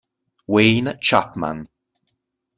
[0.47, 1.69] Wayne Chapman